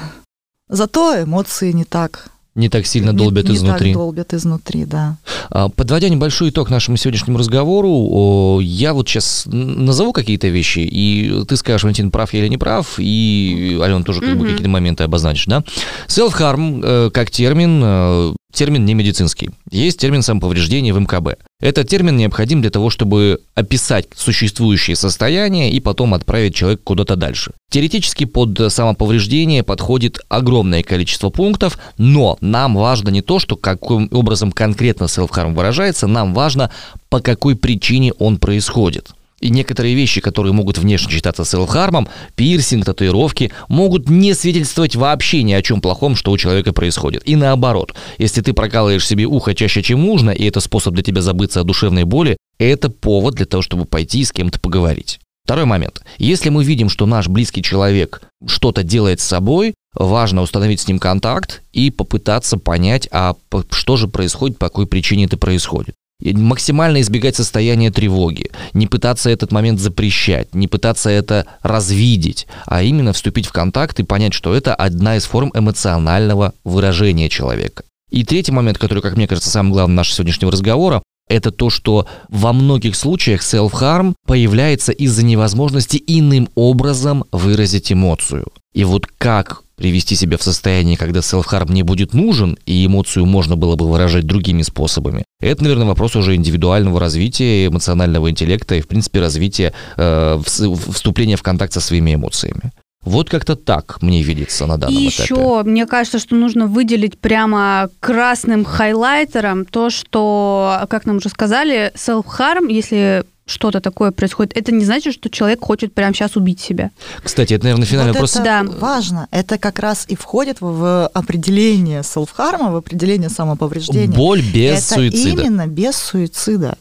[0.69, 2.27] Зато эмоции не так.
[2.55, 3.91] Не так сильно не- долбят не изнутри.
[3.91, 5.17] так долбят изнутри, да.
[5.49, 11.57] А, Подводя небольшой итог нашему сегодняшнему разговору, я вот сейчас назову какие-то вещи, и ты
[11.57, 14.45] скажешь, Валентин, прав я или не прав, и Ален тоже как бы Мгм.
[14.51, 15.63] какие-то моменты обозначишь, да?
[16.07, 19.51] Self-harm э, как термин, э, термин не медицинский.
[19.69, 21.37] Есть термин самоповреждения в МКБ.
[21.59, 27.51] Этот термин необходим для того, чтобы описать существующее состояние и потом отправить человека куда-то дальше.
[27.69, 34.51] Теоретически под самоповреждение подходит огромное количество пунктов, но нам важно не то, что каким образом
[34.51, 36.71] конкретно self-harm выражается, нам важно,
[37.09, 39.11] по какой причине он происходит.
[39.45, 45.53] И некоторые вещи, которые могут внешне считаться селфхармом, пирсинг, татуировки, могут не свидетельствовать вообще ни
[45.53, 47.21] о чем плохом, что у человека происходит.
[47.29, 51.21] И наоборот, если ты прокалываешь себе ухо чаще, чем нужно, и это способ для тебя
[51.21, 55.19] забыться о душевной боли, это повод для того, чтобы пойти с кем-то поговорить.
[55.43, 56.01] Второй момент.
[56.17, 60.97] Если мы видим, что наш близкий человек что-то делает с собой, важно установить с ним
[60.97, 63.35] контакт и попытаться понять, а
[63.69, 65.93] что же происходит, по какой причине это происходит.
[66.21, 73.11] Максимально избегать состояния тревоги, не пытаться этот момент запрещать, не пытаться это развидеть, а именно
[73.11, 77.83] вступить в контакт и понять, что это одна из форм эмоционального выражения человека.
[78.11, 82.07] И третий момент, который, как мне кажется, самым главным нашего сегодняшнего разговора, это то, что
[82.29, 88.47] во многих случаях self-harm появляется из-за невозможности иным образом выразить эмоцию.
[88.73, 93.55] И вот как привести себя в состояние, когда self-harm не будет нужен, и эмоцию можно
[93.55, 98.87] было бы выражать другими способами, это, наверное, вопрос уже индивидуального развития, эмоционального интеллекта и, в
[98.87, 102.71] принципе, развития, э, вс- вступления в контакт со своими эмоциями.
[103.03, 105.23] Вот как-то так мне видится на данном И этапе.
[105.23, 111.91] еще, мне кажется, что нужно выделить прямо красным хайлайтером то, что, как нам уже сказали,
[111.95, 116.89] self-harm, если что-то такое происходит, это не значит, что человек хочет прямо сейчас убить себя.
[117.23, 118.35] Кстати, это, наверное, финальный вот вопрос.
[118.35, 118.63] это Да.
[118.79, 119.27] важно.
[119.31, 124.15] Это как раз и входит в- определение селфхарма, в определение самоповреждения.
[124.15, 125.41] Боль без это суицида.
[125.41, 126.77] именно без суицида.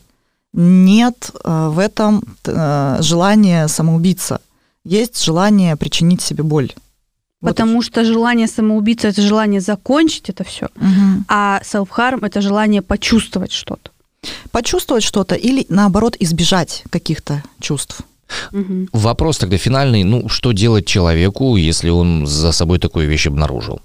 [0.53, 4.41] Нет э, в этом э, желания самоубийца.
[4.85, 6.73] Есть желание причинить себе боль.
[7.41, 10.69] Вот Потому что желание самоубийцы это желание закончить это все.
[10.77, 11.25] Мгм.
[11.29, 13.91] а self-harm это желание почувствовать что-то.
[14.51, 18.01] Почувствовать что-то или, наоборот, избежать каких-то чувств.
[18.53, 18.89] Мгм.
[18.93, 20.05] Вопрос тогда финальный.
[20.05, 23.81] Ну, что делать человеку, если он за собой такую вещь обнаружил?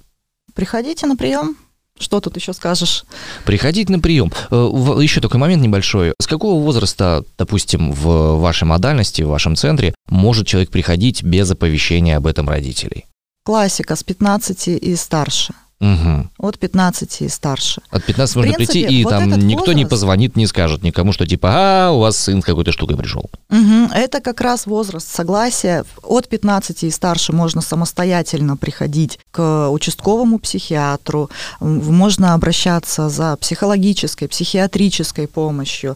[0.53, 1.55] Приходите на прием.
[1.99, 3.03] Что тут еще скажешь?
[3.43, 4.31] Приходить на прием.
[4.49, 6.13] Еще такой момент небольшой.
[6.17, 12.15] С какого возраста, допустим, в вашей модальности, в вашем центре, может человек приходить без оповещения
[12.15, 13.05] об этом родителей?
[13.43, 15.53] Классика с 15 и старше.
[15.81, 16.27] Угу.
[16.39, 17.81] От 15 и старше.
[17.89, 20.83] От 15 В можно принципе, прийти, и вот там никто не возраст- позвонит, не скажет
[20.83, 23.29] никому, что типа, а, у вас сын с какой-то штукой пришел.
[23.49, 23.89] Мгм.
[23.93, 25.85] Это как раз возраст согласия.
[26.03, 31.29] От 15 и старше можно самостоятельно приходить к участковому психиатру,
[31.61, 35.95] можно обращаться за психологической, психиатрической помощью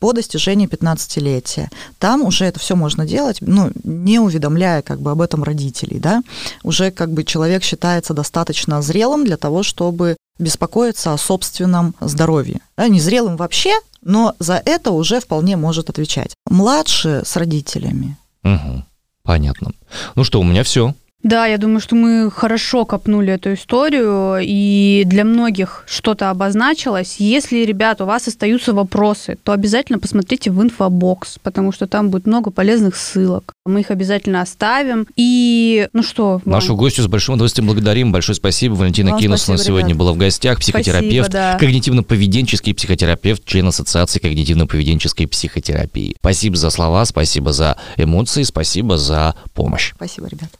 [0.00, 1.70] по достижении 15-летия.
[1.98, 6.22] Там уже это все можно делать, ну, не уведомляя как бы об этом родителей, да.
[6.62, 12.60] Уже как бы человек считается достаточно зрелым для того, чтобы беспокоиться о собственном здоровье.
[12.76, 13.72] Да, не зрелым вообще,
[14.02, 16.34] но за это уже вполне может отвечать.
[16.50, 18.16] Младше с родителями.
[18.42, 18.84] Угу.
[19.22, 19.70] Понятно.
[20.16, 20.94] Ну что, у меня все.
[21.24, 27.16] Да, я думаю, что мы хорошо копнули эту историю, и для многих что-то обозначилось.
[27.18, 32.26] Если, ребята, у вас остаются вопросы, то обязательно посмотрите в инфобокс, потому что там будет
[32.26, 33.54] много полезных ссылок.
[33.64, 35.06] Мы их обязательно оставим.
[35.16, 36.54] И, ну что, вам?
[36.54, 38.12] Нашу гостью с большим удовольствием благодарим.
[38.12, 38.74] Большое спасибо.
[38.74, 39.98] Валентина Вам Кинус у нас спасибо, сегодня ребят.
[39.98, 41.58] была в гостях, психотерапевт, Спасибо, да.
[41.58, 46.16] когнитивно-поведенческий психотерапевт, член Ассоциации когнитивно-поведенческой психотерапии.
[46.18, 49.92] Спасибо за слова, спасибо за эмоции, спасибо за помощь.
[49.94, 50.50] Спасибо, ребят.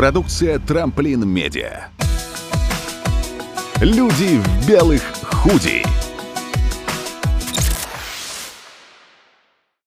[0.00, 1.88] Продукция «Трамплин Медиа».
[3.82, 5.84] Люди в белых худи.